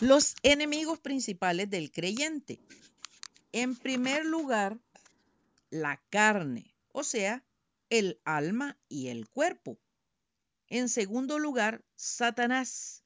Los 0.00 0.34
enemigos 0.42 0.98
principales 0.98 1.68
del 1.68 1.92
creyente. 1.92 2.58
En 3.52 3.76
primer 3.76 4.24
lugar, 4.24 4.80
la 5.68 6.02
carne, 6.08 6.74
o 6.92 7.04
sea, 7.04 7.44
el 7.90 8.18
alma 8.24 8.78
y 8.88 9.08
el 9.08 9.28
cuerpo. 9.28 9.78
En 10.68 10.88
segundo 10.88 11.38
lugar, 11.38 11.84
Satanás, 11.96 13.04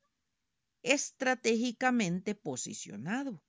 estratégicamente 0.84 2.36
posicionado. 2.36 3.42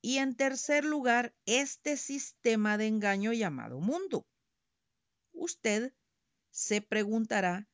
Y 0.00 0.16
en 0.16 0.34
tercer 0.34 0.82
lugar, 0.82 1.34
este 1.44 1.98
sistema 1.98 2.78
de 2.78 2.86
engaño 2.86 3.34
llamado 3.34 3.78
mundo. 3.78 4.26
Usted 5.32 5.92
se 6.50 6.80
preguntará, 6.80 7.68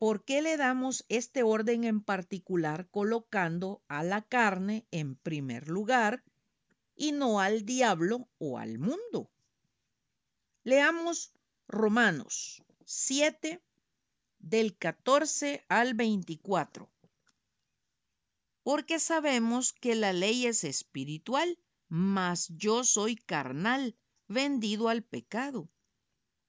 ¿por 0.00 0.24
qué 0.24 0.40
le 0.40 0.56
damos 0.56 1.04
este 1.10 1.42
orden 1.42 1.84
en 1.84 2.00
particular 2.00 2.88
colocando 2.90 3.82
a 3.86 4.02
la 4.02 4.22
carne 4.22 4.86
en 4.90 5.14
primer 5.14 5.68
lugar 5.68 6.24
y 6.96 7.12
no 7.12 7.38
al 7.38 7.66
diablo 7.66 8.26
o 8.38 8.56
al 8.56 8.78
mundo? 8.78 9.30
Leamos 10.64 11.34
Romanos 11.68 12.62
7 12.86 13.62
del 14.38 14.74
14 14.78 15.66
al 15.68 15.92
24. 15.92 16.90
Porque 18.62 18.98
sabemos 19.00 19.74
que 19.74 19.94
la 19.94 20.14
ley 20.14 20.46
es 20.46 20.64
espiritual, 20.64 21.58
mas 21.88 22.48
yo 22.56 22.84
soy 22.84 23.16
carnal, 23.16 23.98
vendido 24.28 24.88
al 24.88 25.02
pecado. 25.02 25.68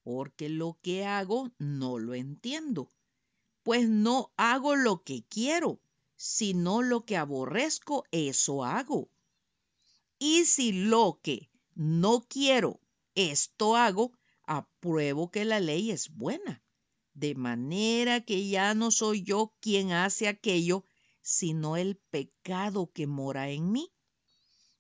Porque 0.04 0.48
lo 0.48 0.80
que 0.82 1.06
hago 1.06 1.52
no 1.58 2.00
lo 2.00 2.14
entiendo, 2.14 2.90
pues 3.64 3.90
no 3.90 4.32
hago 4.38 4.76
lo 4.76 5.04
que 5.04 5.24
quiero, 5.24 5.82
sino 6.16 6.82
lo 6.82 7.06
que 7.06 7.18
aborrezco, 7.18 8.04
eso 8.12 8.64
hago. 8.64 9.10
Y 10.20 10.46
si 10.46 10.72
lo 10.72 11.20
que 11.22 11.50
no 11.74 12.26
quiero, 12.28 12.80
esto 13.16 13.76
hago, 13.76 14.14
apruebo 14.44 15.32
que 15.32 15.46
la 15.46 15.60
ley 15.60 15.92
es 15.92 16.10
buena 16.10 16.62
de 17.14 17.36
manera 17.36 18.22
que 18.22 18.48
ya 18.48 18.74
no 18.74 18.92
soy 18.92 19.24
yo 19.24 19.54
quien 19.60 19.92
hace 19.92 20.28
aquello, 20.28 20.86
sino 21.22 21.78
el 21.78 21.98
pecado 21.98 22.92
que 22.92 23.08
mora 23.08 23.50
en 23.50 23.72
mí. 23.72 23.92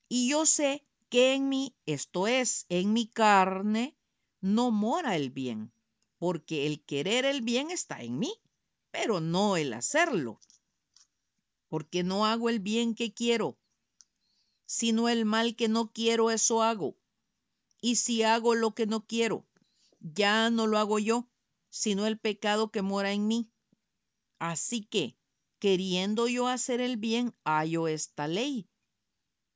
Y 0.07 0.29
yo 0.29 0.45
sé 0.45 0.85
que 1.09 1.33
en 1.33 1.49
mí, 1.49 1.75
esto 1.85 2.27
es, 2.27 2.65
en 2.69 2.93
mi 2.93 3.07
carne, 3.07 3.95
no 4.39 4.71
mora 4.71 5.15
el 5.15 5.29
bien, 5.29 5.71
porque 6.17 6.65
el 6.67 6.83
querer 6.83 7.25
el 7.25 7.41
bien 7.41 7.69
está 7.69 8.01
en 8.01 8.17
mí, 8.17 8.33
pero 8.91 9.19
no 9.19 9.57
el 9.57 9.73
hacerlo. 9.73 10.39
Porque 11.67 12.03
no 12.03 12.25
hago 12.25 12.49
el 12.49 12.59
bien 12.59 12.93
que 12.95 13.13
quiero, 13.13 13.57
sino 14.65 15.09
el 15.09 15.25
mal 15.25 15.55
que 15.55 15.67
no 15.67 15.91
quiero, 15.91 16.31
eso 16.31 16.61
hago. 16.61 16.97
Y 17.81 17.95
si 17.95 18.23
hago 18.23 18.55
lo 18.55 18.75
que 18.75 18.85
no 18.85 19.05
quiero, 19.05 19.47
ya 19.99 20.49
no 20.49 20.67
lo 20.67 20.77
hago 20.77 20.99
yo, 20.99 21.29
sino 21.69 22.05
el 22.05 22.19
pecado 22.19 22.71
que 22.71 22.81
mora 22.81 23.11
en 23.11 23.27
mí. 23.27 23.49
Así 24.39 24.81
que, 24.81 25.17
queriendo 25.59 26.27
yo 26.27 26.47
hacer 26.47 26.81
el 26.81 26.97
bien, 26.97 27.35
hallo 27.45 27.87
esta 27.87 28.27
ley, 28.27 28.67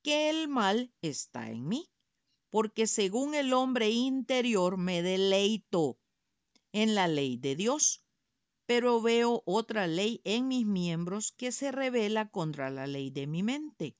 que 0.02 0.30
el 0.30 0.47
mal 0.47 0.94
está 1.02 1.50
en 1.50 1.67
mí, 1.67 1.89
porque 2.50 2.88
según 2.88 3.36
el 3.36 3.53
hombre 3.53 3.89
interior 3.89 4.78
me 4.78 5.02
deleito 5.02 6.00
en 6.72 6.94
la 6.94 7.08
ley 7.08 7.38
de 7.38 7.56
Dios, 7.56 8.05
pero 8.66 9.02
veo 9.02 9.44
otra 9.46 9.88
ley 9.88 10.22
en 10.24 10.48
mis 10.48 10.66
miembros 10.66 11.32
que 11.32 11.52
se 11.52 11.72
revela 11.72 12.30
contra 12.30 12.70
la 12.70 12.88
ley 12.88 13.12
de 13.12 13.28
mi 13.28 13.44
mente 13.44 13.96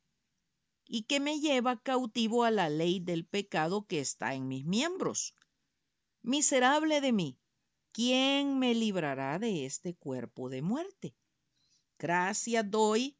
y 0.88 1.04
que 1.04 1.20
me 1.20 1.40
lleva 1.40 1.82
cautivo 1.82 2.44
a 2.44 2.52
la 2.52 2.70
ley 2.70 3.00
del 3.00 3.26
pecado 3.26 3.86
que 3.88 4.00
está 4.00 4.34
en 4.34 4.48
mis 4.48 4.66
miembros. 4.66 5.34
Miserable 6.22 7.02
de 7.02 7.12
mí, 7.12 7.38
¿quién 7.92 8.60
me 8.60 8.74
librará 8.74 9.40
de 9.40 9.66
este 9.66 9.94
cuerpo 9.96 10.50
de 10.50 10.62
muerte? 10.62 11.16
Gracias 11.98 12.70
doy 12.70 13.16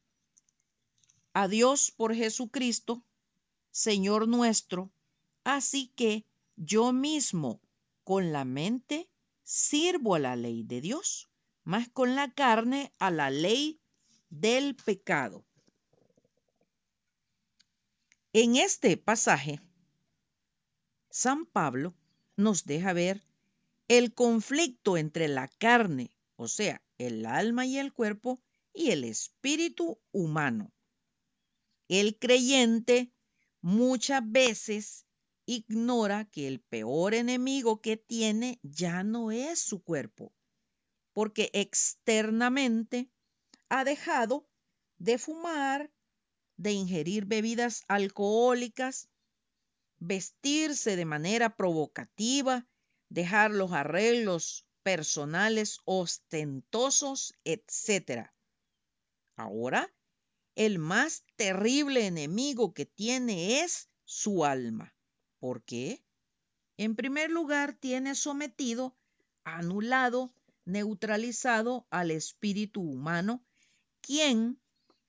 a 1.32 1.48
Dios 1.48 1.90
por 1.90 2.14
Jesucristo, 2.14 3.02
Señor 3.70 4.26
nuestro. 4.26 4.90
Así 5.44 5.92
que 5.94 6.24
yo 6.56 6.92
mismo 6.92 7.60
con 8.04 8.32
la 8.32 8.44
mente 8.44 9.08
sirvo 9.42 10.14
a 10.14 10.18
la 10.18 10.34
ley 10.34 10.62
de 10.62 10.80
Dios, 10.80 11.28
más 11.66 11.88
con 11.88 12.14
la 12.14 12.32
carne 12.32 12.92
a 13.00 13.10
la 13.10 13.28
ley 13.28 13.80
del 14.30 14.76
pecado. 14.76 15.44
En 18.32 18.54
este 18.54 18.96
pasaje, 18.96 19.60
San 21.10 21.44
Pablo 21.44 21.92
nos 22.36 22.66
deja 22.66 22.92
ver 22.92 23.24
el 23.88 24.14
conflicto 24.14 24.96
entre 24.96 25.26
la 25.26 25.48
carne, 25.48 26.16
o 26.36 26.46
sea, 26.46 26.80
el 26.98 27.26
alma 27.26 27.66
y 27.66 27.78
el 27.78 27.92
cuerpo, 27.92 28.40
y 28.72 28.92
el 28.92 29.02
espíritu 29.02 29.98
humano. 30.12 30.72
El 31.88 32.16
creyente 32.16 33.12
muchas 33.60 34.22
veces 34.24 35.04
ignora 35.46 36.26
que 36.26 36.46
el 36.46 36.60
peor 36.60 37.14
enemigo 37.14 37.80
que 37.80 37.96
tiene 37.96 38.60
ya 38.62 39.02
no 39.02 39.32
es 39.32 39.58
su 39.58 39.82
cuerpo, 39.82 40.32
porque 41.16 41.48
externamente 41.54 43.10
ha 43.70 43.84
dejado 43.84 44.46
de 44.98 45.16
fumar, 45.16 45.90
de 46.58 46.72
ingerir 46.72 47.24
bebidas 47.24 47.84
alcohólicas, 47.88 49.08
vestirse 49.98 50.94
de 50.94 51.06
manera 51.06 51.56
provocativa 51.56 52.68
dejar 53.08 53.50
los 53.50 53.72
arreglos 53.72 54.66
personales 54.82 55.78
ostentosos, 55.86 57.32
etc. 57.44 58.28
Ahora, 59.36 59.90
el 60.54 60.78
más 60.78 61.24
terrible 61.36 62.06
enemigo 62.06 62.74
que 62.74 62.84
tiene 62.84 63.62
es 63.62 63.88
su 64.04 64.44
alma. 64.44 64.94
¿Por 65.38 65.62
qué? 65.62 66.04
En 66.76 66.94
primer 66.94 67.30
lugar, 67.30 67.72
tiene 67.72 68.14
sometido, 68.14 68.98
anulado, 69.44 70.34
neutralizado 70.66 71.86
al 71.90 72.10
espíritu 72.10 72.82
humano, 72.82 73.42
quien 74.02 74.60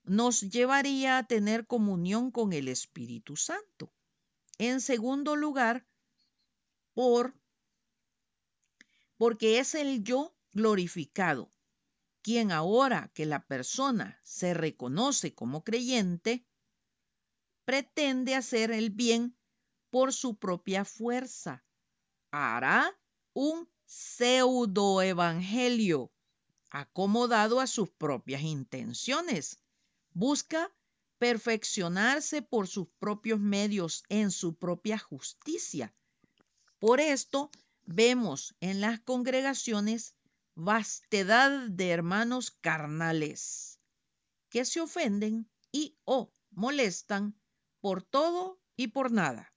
nos 0.03 0.41
llevaría 0.41 1.17
a 1.17 1.27
tener 1.27 1.67
comunión 1.67 2.31
con 2.31 2.53
el 2.53 2.69
Espíritu 2.69 3.35
Santo. 3.35 3.91
En 4.57 4.79
segundo 4.79 5.35
lugar, 5.35 5.85
por 6.93 7.35
porque 9.17 9.59
es 9.59 9.75
el 9.75 10.03
yo 10.03 10.35
glorificado, 10.53 11.51
quien 12.21 12.51
ahora 12.51 13.11
que 13.13 13.25
la 13.25 13.45
persona 13.45 14.19
se 14.23 14.53
reconoce 14.53 15.33
como 15.33 15.63
creyente, 15.63 16.45
pretende 17.65 18.35
hacer 18.35 18.71
el 18.71 18.91
bien 18.91 19.35
por 19.89 20.13
su 20.13 20.37
propia 20.37 20.85
fuerza. 20.85 21.65
Hará 22.31 22.95
un 23.33 23.67
pseudoevangelio 23.87 26.11
acomodado 26.69 27.59
a 27.59 27.67
sus 27.67 27.89
propias 27.89 28.43
intenciones. 28.43 29.59
Busca 30.11 30.71
perfeccionarse 31.17 32.41
por 32.41 32.67
sus 32.67 32.87
propios 32.99 33.39
medios 33.39 34.03
en 34.09 34.31
su 34.31 34.55
propia 34.55 34.99
justicia. 34.99 35.93
Por 36.79 36.99
esto, 36.99 37.49
vemos 37.85 38.55
en 38.59 38.81
las 38.81 38.99
congregaciones 38.99 40.15
vastedad 40.53 41.69
de 41.69 41.89
hermanos 41.89 42.51
carnales 42.51 43.79
que 44.49 44.65
se 44.65 44.81
ofenden 44.81 45.49
y 45.71 45.97
o 46.03 46.31
molestan 46.51 47.39
por 47.79 48.03
todo 48.03 48.59
y 48.75 48.87
por 48.87 49.11
nada. 49.11 49.53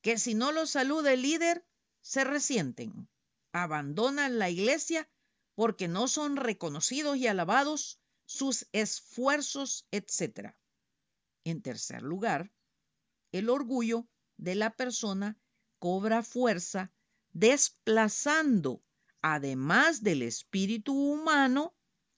Que 0.00 0.18
si 0.18 0.34
no 0.34 0.52
los 0.52 0.70
saluda 0.70 1.12
el 1.12 1.22
líder, 1.22 1.66
se 2.00 2.24
resienten, 2.24 3.08
abandonan 3.52 4.38
la 4.38 4.50
iglesia 4.50 5.08
porque 5.54 5.88
no 5.88 6.08
son 6.08 6.36
reconocidos 6.36 7.16
y 7.16 7.26
alabados 7.26 8.00
sus 8.26 8.68
esfuerzos, 8.72 9.86
etc. 9.90 10.54
En 11.44 11.62
tercer 11.62 12.02
lugar, 12.02 12.52
el 13.32 13.50
orgullo 13.50 14.06
de 14.36 14.54
la 14.54 14.70
persona 14.76 15.38
cobra 15.78 16.22
fuerza 16.22 16.92
desplazando, 17.32 18.82
además 19.22 20.02
del 20.02 20.22
espíritu 20.22 20.94
humano, 20.94 21.74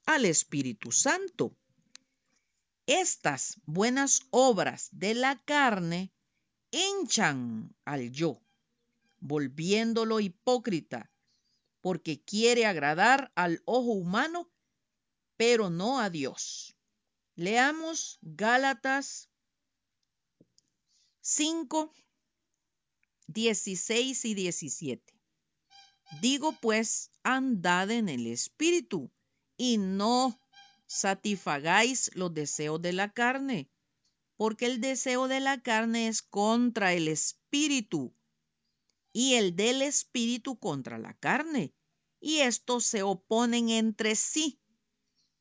al 0.06 0.24
Espíritu 0.24 0.90
Santo. 0.92 1.56
Estas 2.86 3.60
buenas 3.64 4.22
obras 4.30 4.88
de 4.90 5.14
la 5.14 5.40
carne 5.44 6.12
hinchan 6.72 7.74
al 7.84 8.10
yo, 8.10 8.42
volviéndolo 9.20 10.20
hipócrita, 10.20 11.10
porque 11.80 12.22
quiere 12.22 12.66
agradar 12.66 13.30
al 13.34 13.62
ojo 13.64 13.92
humano, 13.92 14.50
pero 15.36 15.70
no 15.70 16.00
a 16.00 16.10
Dios. 16.10 16.76
Leamos 17.36 18.18
Gálatas 18.22 19.30
5, 21.20 21.92
16 23.28 24.24
y 24.24 24.34
17. 24.34 25.14
Digo 26.20 26.52
pues, 26.60 27.12
andad 27.22 27.90
en 27.90 28.08
el 28.08 28.26
Espíritu 28.26 29.12
y 29.56 29.78
no 29.78 30.40
satisfagáis 30.86 32.10
los 32.14 32.34
deseos 32.34 32.82
de 32.82 32.92
la 32.92 33.12
carne, 33.12 33.70
porque 34.36 34.66
el 34.66 34.80
deseo 34.80 35.28
de 35.28 35.40
la 35.40 35.62
carne 35.62 36.08
es 36.08 36.22
contra 36.22 36.94
el 36.94 37.06
Espíritu 37.06 38.12
y 39.12 39.34
el 39.34 39.56
del 39.56 39.82
Espíritu 39.82 40.58
contra 40.58 40.98
la 40.98 41.14
carne, 41.14 41.74
y 42.20 42.38
estos 42.38 42.84
se 42.84 43.02
oponen 43.02 43.70
entre 43.70 44.14
sí 44.14 44.60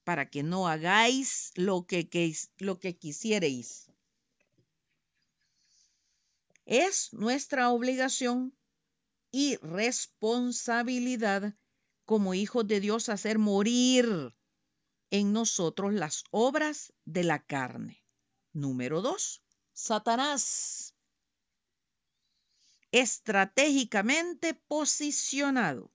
para 0.04 0.30
que 0.30 0.44
no 0.44 0.68
hagáis 0.68 1.52
lo 1.56 1.86
que, 1.86 2.36
lo 2.58 2.80
que 2.80 2.98
quisiereis. 2.98 3.92
Es 6.66 7.14
nuestra 7.14 7.70
obligación 7.70 8.56
y 9.32 9.58
responsabilidad 9.58 11.56
como 12.06 12.34
hijos 12.34 12.68
de 12.68 12.80
Dios 12.80 13.10
hacer 13.10 13.38
morir 13.38 14.34
en 15.12 15.34
nosotros 15.34 15.94
las 15.94 16.24
obras 16.32 16.94
de 17.06 17.24
la 17.24 17.46
carne. 17.46 18.04
Número 18.54 19.02
dos, 19.02 19.44
Satanás. 19.74 20.96
Estratégicamente 22.92 24.56
posicionado. 24.56 25.94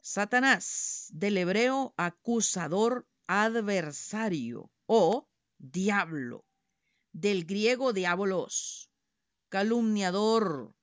Satanás, 0.00 1.06
del 1.12 1.38
hebreo 1.38 1.94
acusador 1.96 3.06
adversario 3.28 4.72
o 4.86 5.28
diablo, 5.58 6.44
del 7.12 7.44
griego 7.44 7.92
diabolos, 7.92 8.90
calumniador, 9.48 10.74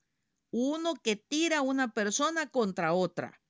uno 0.51 0.93
que 0.95 1.17
tira 1.17 1.61
una 1.61 1.93
persona 1.93 2.49
contra 2.49 2.93
otra. 2.93 3.41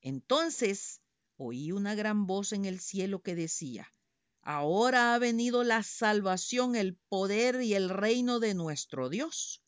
Entonces 0.00 1.02
oí 1.36 1.72
una 1.72 1.94
gran 1.94 2.26
voz 2.26 2.54
en 2.54 2.64
el 2.64 2.80
cielo 2.80 3.20
que 3.20 3.34
decía, 3.34 3.92
Ahora 4.40 5.14
ha 5.14 5.18
venido 5.18 5.62
la 5.62 5.82
salvación, 5.82 6.74
el 6.74 6.96
poder 6.96 7.60
y 7.60 7.74
el 7.74 7.90
reino 7.90 8.40
de 8.40 8.54
nuestro 8.54 9.10
Dios 9.10 9.62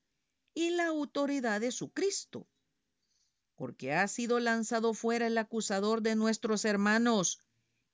y 0.60 0.68
la 0.68 0.88
autoridad 0.88 1.58
de 1.62 1.72
su 1.72 1.90
Cristo, 1.90 2.46
porque 3.56 3.94
ha 3.94 4.06
sido 4.08 4.40
lanzado 4.40 4.92
fuera 4.92 5.26
el 5.26 5.38
acusador 5.38 6.02
de 6.02 6.16
nuestros 6.16 6.66
hermanos, 6.66 7.40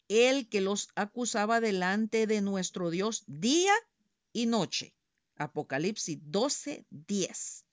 el 0.08 0.48
que 0.48 0.60
los 0.60 0.88
acusaba 0.96 1.60
delante 1.60 2.26
de 2.26 2.40
nuestro 2.40 2.90
Dios 2.90 3.22
día 3.28 3.72
y 4.32 4.46
noche. 4.46 4.96
Apocalipsis 5.36 6.18
12, 6.22 6.86
10. 6.90 7.64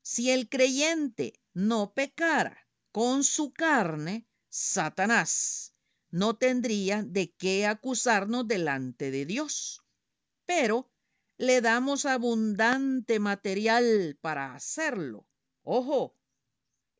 Si 0.00 0.30
el 0.30 0.48
creyente 0.48 1.38
no 1.52 1.92
pecara 1.92 2.66
con 2.92 3.24
su 3.24 3.52
carne, 3.52 4.26
Satanás 4.48 5.74
no 6.10 6.36
tendría 6.36 7.02
de 7.02 7.30
qué 7.32 7.66
acusarnos 7.66 8.48
delante 8.48 9.10
de 9.10 9.26
Dios. 9.26 9.82
Pero 10.46 10.90
le 11.38 11.60
damos 11.60 12.04
abundante 12.04 13.18
material 13.18 14.18
para 14.20 14.54
hacerlo. 14.54 15.26
Ojo, 15.62 16.14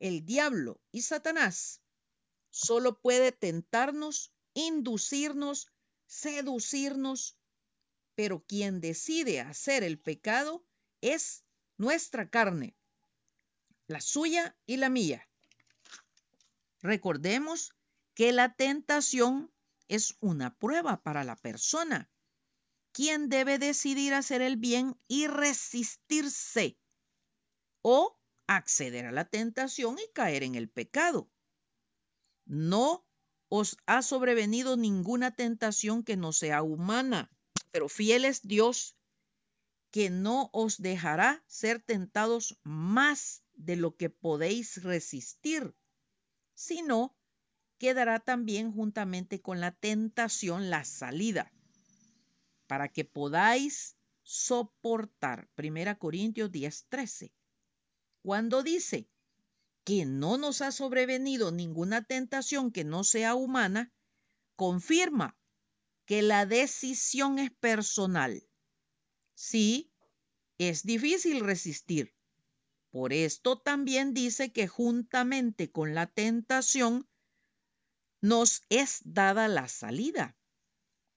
el 0.01 0.25
diablo 0.25 0.81
y 0.91 1.03
Satanás 1.03 1.83
solo 2.51 3.01
puede 3.01 3.33
tentarnos, 3.33 4.33
inducirnos, 4.55 5.71
seducirnos, 6.07 7.37
pero 8.15 8.45
quien 8.47 8.81
decide 8.81 9.41
hacer 9.41 9.83
el 9.83 9.99
pecado 10.01 10.65
es 11.01 11.45
nuestra 11.77 12.31
carne 12.31 12.79
la 13.89 14.01
suya 14.03 14.55
y 14.67 14.77
la 14.77 14.91
mía. 14.91 15.29
Recordemos 16.83 17.75
que 18.15 18.33
la 18.33 18.55
tentación 18.55 19.51
es 19.89 20.17
una 20.21 20.57
prueba 20.59 21.03
para 21.03 21.25
la 21.25 21.37
persona, 21.37 22.11
quien 22.99 23.29
debe 23.29 23.61
decidir 23.61 24.13
hacer 24.13 24.43
el 24.43 24.57
bien 24.57 25.01
y 25.07 25.29
resistirse 25.29 26.77
o 27.81 28.19
acceder 28.49 29.07
a 29.07 29.13
la 29.13 29.25
tentación 29.25 29.99
y 30.01 30.13
caer 30.13 30.43
en 30.43 30.57
el 30.57 30.69
pecado. 30.69 31.31
No 32.45 33.07
os 33.49 33.77
ha 33.87 34.03
sobrevenido 34.03 34.77
ninguna 34.77 35.31
tentación 35.31 36.03
que 36.03 36.17
no 36.17 36.33
sea 36.33 36.65
humana, 36.65 37.31
pero 37.71 37.89
fiel 37.89 38.25
es 38.25 38.43
Dios 38.43 38.97
que 39.93 40.11
no 40.11 40.51
os 40.53 40.79
dejará 40.79 41.45
ser 41.47 41.81
tentados 41.81 42.59
más 42.65 43.45
de 43.55 43.77
lo 43.77 43.97
que 43.97 44.11
podéis 44.11 44.83
resistir, 44.83 45.73
sino 46.53 47.17
que 47.79 47.95
dará 47.95 48.19
también 48.19 48.73
juntamente 48.73 49.41
con 49.41 49.61
la 49.61 49.71
tentación 49.71 50.69
la 50.69 50.85
salida, 50.85 51.53
para 52.69 52.89
que 52.89 53.05
podáis 53.05 53.97
soportar. 54.23 55.49
Primera 55.57 55.99
Corintios 55.99 56.53
10:13. 56.53 57.33
Cuando 58.23 58.63
dice 58.63 59.09
que 59.85 60.05
no 60.05 60.37
nos 60.37 60.61
ha 60.61 60.71
sobrevenido 60.71 61.51
ninguna 61.51 62.05
tentación 62.05 62.71
que 62.71 62.85
no 62.85 63.03
sea 63.05 63.35
humana, 63.35 63.93
confirma 64.55 65.37
que 66.05 66.21
la 66.23 66.47
decisión 66.47 67.39
es 67.39 67.51
personal. 67.51 68.47
Sí, 69.35 69.91
es 70.59 70.83
difícil 70.83 71.41
resistir, 71.41 72.15
por 72.91 73.13
esto 73.13 73.59
también 73.59 74.13
dice 74.13 74.53
que 74.53 74.69
juntamente 74.69 75.71
con 75.71 75.95
la 75.95 76.07
tentación 76.07 77.09
nos 78.21 78.63
es 78.69 79.01
dada 79.05 79.49
la 79.49 79.69
salida 79.69 80.38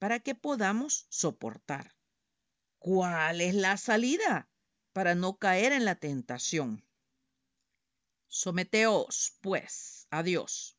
para 0.02 0.18
que 0.18 0.34
podamos 0.34 1.06
soportar. 1.10 1.94
¿Cuál 2.80 3.40
es 3.40 3.54
la 3.54 3.76
salida 3.76 4.50
para 4.92 5.14
no 5.14 5.38
caer 5.38 5.70
en 5.70 5.84
la 5.84 5.94
tentación? 5.94 6.84
Someteos, 8.26 9.38
pues, 9.42 10.08
a 10.10 10.24
Dios 10.24 10.76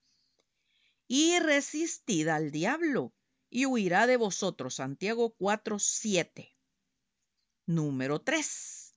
y 1.08 1.40
resistid 1.40 2.28
al 2.28 2.52
diablo 2.52 3.14
y 3.50 3.66
huirá 3.66 4.08
de 4.08 4.18
vosotros. 4.18 4.76
Santiago 4.76 5.34
4, 5.38 5.80
7. 5.80 6.54
Número 7.66 8.20
3 8.20 8.94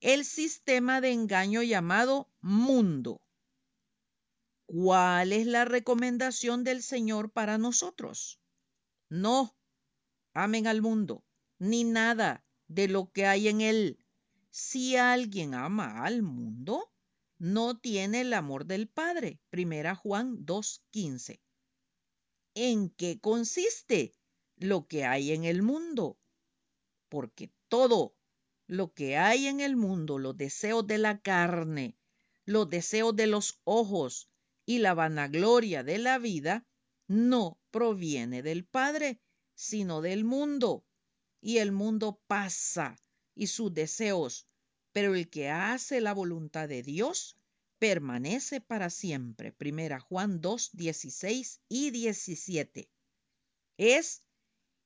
el 0.00 0.24
sistema 0.24 1.02
de 1.02 1.12
engaño 1.12 1.62
llamado 1.62 2.30
mundo. 2.40 3.20
¿Cuál 4.64 5.34
es 5.34 5.46
la 5.46 5.66
recomendación 5.66 6.64
del 6.64 6.82
Señor 6.82 7.30
para 7.32 7.58
nosotros? 7.58 8.40
No 9.08 9.56
amen 10.34 10.66
al 10.66 10.82
mundo, 10.82 11.24
ni 11.58 11.84
nada 11.84 12.44
de 12.68 12.88
lo 12.88 13.10
que 13.12 13.26
hay 13.26 13.48
en 13.48 13.60
él. 13.60 13.98
Si 14.50 14.96
alguien 14.96 15.54
ama 15.54 16.04
al 16.04 16.22
mundo, 16.22 16.92
no 17.38 17.78
tiene 17.78 18.22
el 18.22 18.32
amor 18.32 18.66
del 18.66 18.88
Padre. 18.88 19.40
Primera 19.50 19.94
Juan 19.94 20.44
2.15. 20.44 21.40
¿En 22.54 22.90
qué 22.90 23.20
consiste 23.20 24.14
lo 24.56 24.86
que 24.86 25.04
hay 25.04 25.32
en 25.32 25.44
el 25.44 25.62
mundo? 25.62 26.18
Porque 27.08 27.52
todo 27.68 28.16
lo 28.66 28.92
que 28.92 29.16
hay 29.16 29.46
en 29.46 29.60
el 29.60 29.76
mundo, 29.76 30.18
los 30.18 30.36
deseos 30.36 30.86
de 30.86 30.98
la 30.98 31.20
carne, 31.20 31.96
los 32.44 32.68
deseos 32.68 33.14
de 33.14 33.26
los 33.26 33.60
ojos 33.64 34.28
y 34.64 34.78
la 34.78 34.94
vanagloria 34.94 35.84
de 35.84 35.98
la 35.98 36.18
vida, 36.18 36.66
no 37.06 37.60
proviene 37.76 38.42
del 38.42 38.64
Padre, 38.64 39.20
sino 39.54 40.00
del 40.00 40.24
mundo. 40.24 40.86
Y 41.42 41.58
el 41.58 41.72
mundo 41.72 42.22
pasa 42.26 42.96
y 43.34 43.48
sus 43.48 43.74
deseos, 43.74 44.48
pero 44.92 45.14
el 45.14 45.28
que 45.28 45.50
hace 45.50 46.00
la 46.00 46.14
voluntad 46.14 46.70
de 46.70 46.82
Dios 46.82 47.36
permanece 47.78 48.62
para 48.62 48.88
siempre. 48.88 49.52
Primera 49.52 50.00
Juan 50.00 50.40
2, 50.40 50.70
16 50.72 51.60
y 51.68 51.90
17. 51.90 52.88
Es 53.76 54.22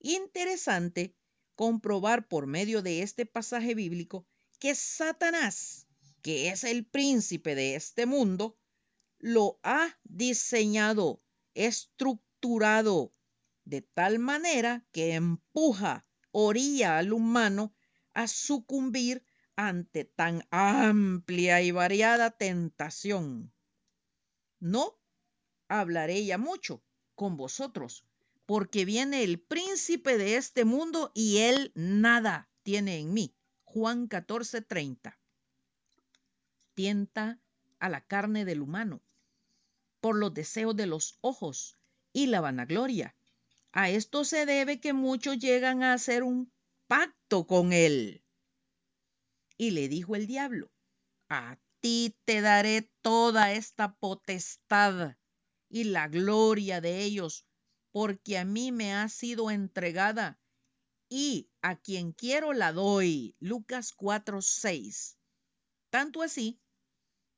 interesante 0.01 1.15
comprobar 1.55 2.27
por 2.27 2.49
medio 2.49 2.83
de 2.83 3.03
este 3.03 3.25
pasaje 3.25 3.77
bíblico 3.77 4.27
que 4.59 4.75
Satanás, 4.75 5.87
que 6.23 6.49
es 6.49 6.65
el 6.65 6.85
príncipe 6.87 7.55
de 7.55 7.77
este 7.77 8.07
mundo, 8.07 8.59
lo 9.21 9.61
ha 9.63 9.97
diseñado, 10.03 11.23
estructurado, 11.55 12.30
de 13.65 13.83
tal 13.83 14.19
manera 14.19 14.87
que 14.93 15.15
empuja, 15.15 16.07
orilla 16.33 16.97
al 16.99 17.13
humano 17.13 17.75
a 18.15 18.27
sucumbir 18.27 19.25
ante 19.57 20.05
tan 20.05 20.47
amplia 20.51 21.61
y 21.61 21.71
variada 21.71 22.31
tentación. 22.31 23.53
No 24.59 24.99
hablaré 25.69 26.25
ya 26.25 26.39
mucho 26.39 26.83
con 27.15 27.37
vosotros 27.37 28.07
porque 28.47 28.85
viene 28.85 29.23
el 29.23 29.39
príncipe 29.39 30.17
de 30.17 30.37
este 30.37 30.65
mundo 30.65 31.13
y 31.15 31.39
él 31.39 31.73
nada 31.75 32.51
tiene 32.63 32.99
en 32.99 33.13
mí. 33.13 33.37
Juan 33.65 34.09
14, 34.09 34.63
30. 34.63 35.19
Tienta 36.75 37.41
a 37.79 37.89
la 37.89 38.01
carne 38.01 38.45
del 38.45 38.63
humano 38.63 39.03
por 40.01 40.17
los 40.17 40.33
deseos 40.33 40.75
de 40.75 40.87
los 40.87 41.19
ojos 41.21 41.80
y 42.13 42.27
la 42.27 42.41
vanagloria. 42.41 43.15
A 43.73 43.91
esto 43.91 44.25
se 44.25 44.47
debe 44.47 44.81
que 44.81 44.93
muchos 44.93 45.39
llegan 45.39 45.83
a 45.83 45.93
hacer 45.93 46.23
un 46.23 46.53
pacto 46.87 47.47
con 47.47 47.73
él. 47.73 48.25
Y 49.57 49.71
le 49.71 49.89
dijo 49.89 50.17
el 50.17 50.27
diablo, 50.27 50.73
a 51.29 51.59
ti 51.81 52.17
te 52.25 52.41
daré 52.41 52.91
toda 53.01 53.53
esta 53.53 53.95
potestad 53.95 55.17
y 55.69 55.85
la 55.85 56.09
gloria 56.09 56.81
de 56.81 57.03
ellos, 57.05 57.47
porque 57.93 58.39
a 58.39 58.45
mí 58.45 58.73
me 58.73 58.93
ha 58.95 59.09
sido 59.09 59.51
entregada 59.51 60.41
y 61.09 61.51
a 61.61 61.77
quien 61.77 62.13
quiero 62.13 62.53
la 62.53 62.73
doy. 62.73 63.37
Lucas 63.39 63.93
4:6. 63.93 65.17
Tanto 65.91 66.23
así 66.23 66.61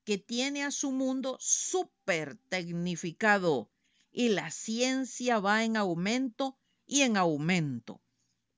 que 0.04 0.18
tiene 0.18 0.64
a 0.64 0.70
su 0.70 0.92
mundo 0.92 1.36
súper 1.40 2.36
tecnificado 2.48 3.70
y 4.12 4.28
la 4.28 4.50
ciencia 4.50 5.40
va 5.40 5.64
en 5.64 5.76
aumento 5.76 6.58
y 6.86 7.00
en 7.00 7.16
aumento 7.16 8.02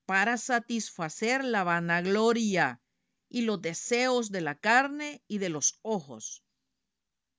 para 0.04 0.36
satisfacer 0.36 1.44
la 1.44 1.64
vanagloria 1.64 2.82
y 3.28 3.42
los 3.42 3.62
deseos 3.62 4.30
de 4.30 4.40
la 4.40 4.58
carne 4.58 5.22
y 5.28 5.38
de 5.38 5.48
los 5.48 5.78
ojos. 5.82 6.44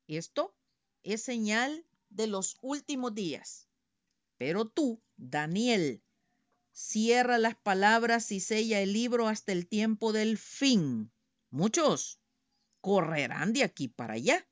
Esto 0.07 0.55
es 1.03 1.21
señal 1.21 1.85
de 2.09 2.27
los 2.27 2.57
últimos 2.61 3.13
días. 3.13 3.67
Pero 4.37 4.65
tú, 4.65 5.01
Daniel, 5.15 6.03
cierra 6.71 7.37
las 7.37 7.55
palabras 7.55 8.31
y 8.31 8.39
sella 8.39 8.81
el 8.81 8.93
libro 8.93 9.27
hasta 9.27 9.51
el 9.51 9.67
tiempo 9.67 10.11
del 10.11 10.37
fin. 10.37 11.11
Muchos 11.49 12.19
correrán 12.81 13.53
de 13.53 13.63
aquí 13.63 13.87
para 13.87 14.13
allá 14.13 14.47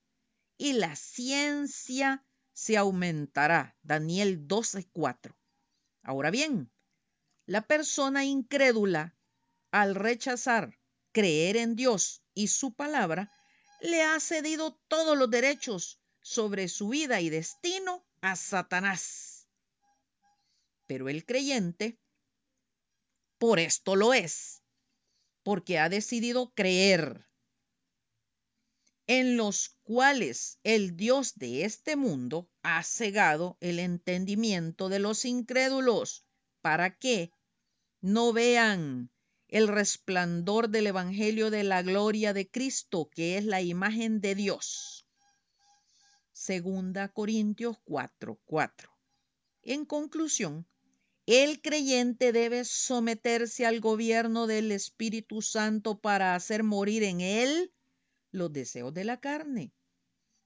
y 0.57 0.73
la 0.73 0.95
ciencia 0.95 2.25
se 2.53 2.77
aumentará. 2.77 3.77
Daniel 3.81 4.47
12:4. 4.47 5.35
Ahora 6.03 6.31
bien, 6.31 6.71
la 7.45 7.61
persona 7.61 8.23
incrédula, 8.23 9.15
al 9.71 9.95
rechazar 9.95 10.79
creer 11.11 11.57
en 11.57 11.75
Dios 11.75 12.23
y 12.33 12.47
su 12.47 12.73
palabra, 12.73 13.31
le 13.81 14.01
ha 14.01 14.19
cedido 14.19 14.79
todos 14.87 15.17
los 15.17 15.29
derechos 15.29 15.99
sobre 16.21 16.67
su 16.67 16.89
vida 16.89 17.21
y 17.21 17.29
destino 17.29 18.05
a 18.21 18.35
Satanás. 18.35 19.47
Pero 20.87 21.09
el 21.09 21.25
creyente, 21.25 21.99
por 23.37 23.59
esto 23.59 23.95
lo 23.95 24.13
es, 24.13 24.63
porque 25.43 25.79
ha 25.79 25.89
decidido 25.89 26.53
creer 26.53 27.25
en 29.07 29.35
los 29.35 29.77
cuales 29.83 30.59
el 30.63 30.95
Dios 30.95 31.35
de 31.35 31.65
este 31.65 31.95
mundo 31.95 32.49
ha 32.61 32.83
cegado 32.83 33.57
el 33.59 33.79
entendimiento 33.79 34.87
de 34.89 34.99
los 34.99 35.25
incrédulos 35.25 36.25
para 36.61 36.97
que 36.97 37.31
no 37.99 38.31
vean 38.31 39.11
el 39.49 39.67
resplandor 39.67 40.69
del 40.69 40.87
Evangelio 40.87 41.51
de 41.51 41.63
la 41.63 41.81
gloria 41.81 42.33
de 42.33 42.49
Cristo, 42.49 43.09
que 43.13 43.37
es 43.37 43.45
la 43.45 43.61
imagen 43.61 44.21
de 44.21 44.35
Dios. 44.35 45.05
Segunda 46.31 47.09
Corintios 47.09 47.77
4, 47.83 48.39
4. 48.45 48.89
En 49.61 49.85
conclusión, 49.85 50.65
el 51.25 51.61
creyente 51.61 52.31
debe 52.31 52.65
someterse 52.65 53.65
al 53.65 53.79
gobierno 53.79 54.47
del 54.47 54.71
Espíritu 54.71 55.41
Santo 55.41 55.99
para 55.99 56.35
hacer 56.35 56.63
morir 56.63 57.03
en 57.03 57.21
él 57.21 57.71
los 58.33 58.51
deseos 58.51 58.93
de 58.93 59.05
la 59.05 59.21
carne. 59.21 59.71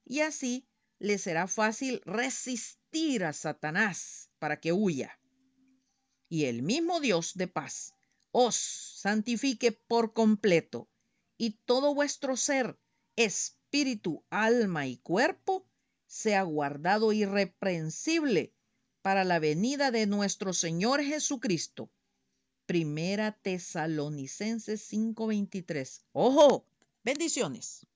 Y 0.05 0.19
así 0.19 0.67
le 0.99 1.17
será 1.17 1.47
fácil 1.47 2.01
resistir 2.05 3.23
a 3.23 3.33
Satanás 3.33 4.29
para 4.37 4.59
que 4.59 4.71
huya. 4.71 5.19
Y 6.29 6.45
el 6.45 6.61
mismo 6.61 6.99
Dios 6.99 7.33
de 7.33 7.47
paz 7.47 7.93
os 8.31 8.55
santifique 8.55 9.71
por 9.71 10.13
completo, 10.13 10.89
y 11.37 11.51
todo 11.65 11.95
vuestro 11.95 12.35
ser, 12.35 12.77
espíritu, 13.15 14.23
alma 14.29 14.85
y 14.85 14.97
cuerpo, 14.97 15.65
sea 16.05 16.43
guardado 16.43 17.13
irreprensible 17.13 18.53
para 19.01 19.23
la 19.23 19.39
venida 19.39 19.91
de 19.91 20.07
nuestro 20.07 20.53
Señor 20.53 21.03
Jesucristo. 21.03 21.89
Primera 22.65 23.31
Tesalonicenses 23.31 24.81
5:23. 24.81 26.05
Ojo, 26.11 26.65
bendiciones. 27.07 27.87